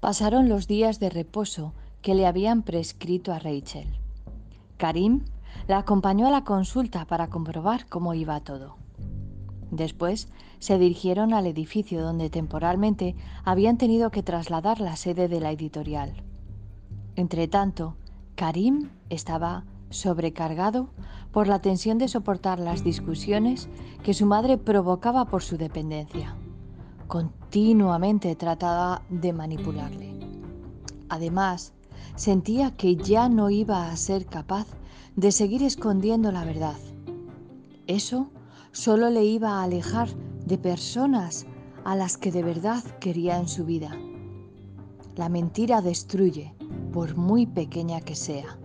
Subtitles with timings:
[0.00, 3.88] Pasaron los días de reposo que le habían prescrito a Rachel.
[4.76, 5.24] Karim
[5.66, 8.76] la acompañó a la consulta para comprobar cómo iba todo.
[9.72, 10.28] Después
[10.60, 16.14] se dirigieron al edificio donde temporalmente habían tenido que trasladar la sede de la editorial.
[17.16, 17.96] Entretanto,
[18.36, 20.90] Karim estaba sobrecargado
[21.32, 23.68] por la tensión de soportar las discusiones
[24.04, 26.36] que su madre provocaba por su dependencia.
[27.08, 30.12] Continuamente trataba de manipularle.
[31.08, 31.72] Además,
[32.16, 34.66] sentía que ya no iba a ser capaz
[35.16, 36.76] de seguir escondiendo la verdad.
[37.86, 38.30] Eso
[38.72, 40.10] solo le iba a alejar
[40.44, 41.46] de personas
[41.82, 43.90] a las que de verdad quería en su vida.
[45.16, 46.54] La mentira destruye,
[46.92, 48.58] por muy pequeña que sea.